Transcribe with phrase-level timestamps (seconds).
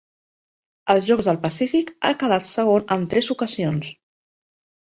[0.93, 3.93] Als Jocs del Pacífic ha quedat segon en tres ocasions.